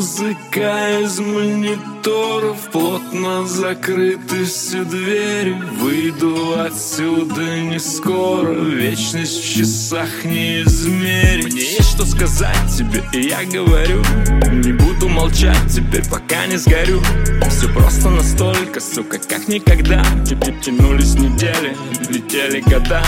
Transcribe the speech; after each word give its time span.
Музыка 0.00 0.98
из 1.02 1.20
монитора 1.20 1.99
мониторов 2.00 2.70
Плотно 2.70 3.46
закрыты 3.46 4.44
все 4.44 4.84
двери 4.84 5.56
Выйду 5.78 6.60
отсюда 6.60 7.60
не 7.60 7.78
скоро. 7.78 8.52
Вечность 8.52 9.42
в 9.42 9.56
часах 9.56 10.24
не 10.24 10.62
измерить 10.62 11.52
Мне 11.52 11.62
есть 11.62 11.90
что 12.00 12.06
сказать 12.06 12.56
тебе, 12.76 13.02
и 13.12 13.28
я 13.28 13.44
говорю. 13.44 14.02
Не 14.52 14.72
буду 14.72 15.08
молчать 15.08 15.58
теперь, 15.68 16.04
пока 16.08 16.46
не 16.46 16.56
сгорю. 16.56 17.02
Все 17.50 17.68
просто 17.68 18.08
настолько, 18.08 18.80
сука, 18.80 19.18
как 19.18 19.48
никогда. 19.48 20.02
Тянулись 20.62 21.14
недели, 21.14 21.76
летели 22.08 22.60
года. 22.60 23.02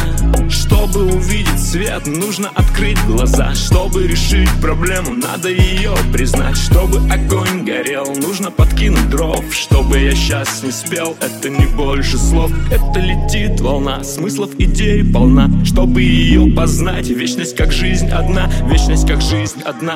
Чтобы 0.50 1.04
увидеть 1.06 1.58
свет, 1.58 2.06
нужно 2.06 2.50
открыть 2.54 3.02
глаза. 3.06 3.54
Чтобы 3.54 4.06
решить 4.06 4.50
проблему, 4.60 5.14
надо 5.14 5.48
ее 5.48 5.94
признать. 6.12 6.56
Чтобы 6.56 6.98
огонь 7.10 7.64
горел, 7.64 8.06
нужно 8.16 8.50
подкинуть 8.82 9.10
дров 9.10 9.44
Чтобы 9.52 9.98
я 9.98 10.12
сейчас 10.12 10.62
не 10.62 10.70
спел, 10.70 11.16
это 11.20 11.48
не 11.48 11.66
больше 11.66 12.18
слов 12.18 12.50
Это 12.70 12.98
летит 12.98 13.60
волна, 13.60 14.02
смыслов 14.02 14.50
идей 14.58 15.04
полна. 15.04 15.48
Чтобы 15.64 16.02
ее 16.02 16.50
познать, 16.52 17.08
вечность 17.08 17.56
как 17.56 17.72
жизнь 17.72 18.08
одна 18.08 18.50
Вечность 18.66 19.06
как 19.06 19.20
жизнь 19.20 19.60
одна. 19.64 19.94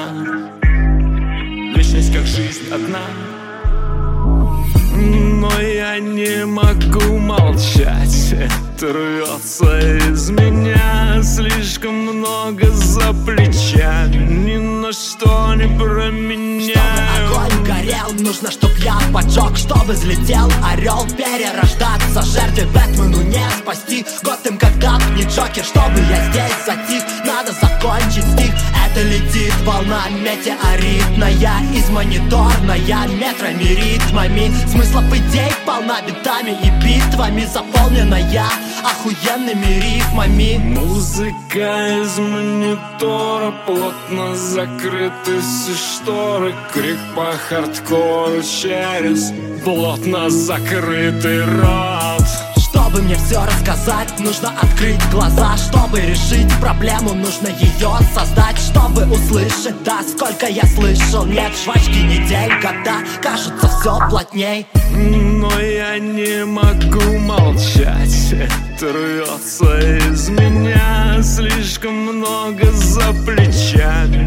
Вечность 1.74 2.12
как 2.12 2.26
жизнь 2.26 2.62
одна. 2.72 3.02
Но 4.94 5.60
я 5.60 5.98
не 5.98 6.46
могу 6.46 7.18
молчать 7.18 8.32
Это 8.32 8.92
рвется 8.92 9.78
из 10.10 10.30
меня. 10.30 11.22
Слишком 11.22 11.94
много 11.94 12.70
за 12.70 13.12
плечами 13.12 14.46
Ни 14.46 14.56
на 14.56 14.92
что 14.92 15.54
не 15.54 15.66
променяю 15.78 16.25
нужно, 18.26 18.50
чтоб 18.50 18.70
я 18.78 18.98
поджег 19.12 19.56
Чтобы 19.56 19.92
взлетел 19.92 20.50
орел, 20.64 21.06
перерождаться 21.16 22.22
Жертве 22.22 22.66
Бэтмену 22.66 23.22
не 23.22 23.48
спасти. 23.58 24.04
Готэм 24.22 24.58
как 24.58 24.78
дав, 24.78 25.00
не 25.12 25.22
Джокер 25.22 25.64
Чтобы 25.64 26.00
я 26.10 26.30
здесь 26.30 26.66
затих, 26.66 27.02
надо 27.24 27.52
закончить 27.52 28.24
стих. 28.24 28.52
Это 28.84 29.02
летит 29.02 29.54
волна 29.64 30.08
метеоритная. 30.10 31.62
Из 31.74 31.88
мониторная 31.90 33.08
метрами 33.08 33.62
ритмами 33.62 34.52
Смыслов 34.70 35.04
идей 35.12 35.45
полна 35.86 36.00
битами 36.02 36.56
и 36.62 36.70
битвами 36.84 37.44
Заполненная 37.44 38.44
охуенными 38.84 39.80
рифмами 39.80 40.58
Музыка 40.58 42.02
из 42.02 42.18
монитора 42.18 43.52
Плотно 43.66 44.34
закрыты 44.34 45.40
все 45.40 45.74
шторы. 45.74 46.54
Крик 46.72 46.98
по 47.14 47.32
хардкору 47.48 48.42
через 48.42 49.32
Плотно 49.64 50.30
закрытый 50.30 51.44
рот 51.44 52.22
чтобы 52.96 53.08
мне 53.08 53.16
все 53.16 53.44
рассказать, 53.44 54.18
нужно 54.20 54.52
открыть 54.60 55.10
глаза 55.10 55.56
Чтобы 55.56 56.00
решить 56.00 56.50
проблему, 56.60 57.12
нужно 57.14 57.48
ее 57.48 57.90
создать 58.14 58.58
Чтобы 58.58 59.04
услышать, 59.04 59.82
да, 59.84 60.00
сколько 60.02 60.46
я 60.46 60.62
слышал 60.64 61.26
Нет 61.26 61.52
жвачки 61.62 62.02
недель, 62.02 62.54
года, 62.62 62.96
кажется 63.22 63.68
все 63.68 63.98
плотней. 64.08 64.66
Но 64.92 65.60
я 65.60 65.98
не 65.98 66.44
могу 66.44 67.18
молчать. 67.18 68.32
Это 68.32 68.92
рвется 68.92 69.78
из 69.78 70.28
меня. 70.30 71.22
Слишком 71.22 71.92
много 71.92 72.70
за 72.72 73.12
плечами 73.24 74.24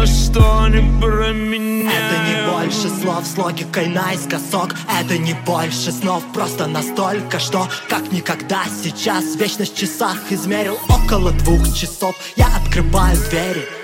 на 0.00 0.06
что 0.06 0.68
не 0.68 0.80
променяю. 0.98 1.90
Это 1.90 2.16
не 2.26 2.50
больше 2.50 2.88
слов 2.88 3.26
с 3.26 3.36
логикой 3.36 3.88
наискосок. 3.88 4.74
Это 4.98 5.18
не 5.18 5.34
больше 5.46 5.92
снов, 5.92 6.22
просто 6.32 6.66
настолько, 6.66 7.38
что 7.38 7.68
как 7.88 8.10
никогда 8.10 8.62
сейчас. 8.82 9.36
Вечность 9.36 9.74
в 9.74 9.78
часах 9.78 10.16
измерил 10.30 10.78
около 10.88 11.32
двух 11.32 11.74
часов. 11.74 12.14
Я 12.36 12.48
открываю 12.56 13.16
двери 13.28 13.79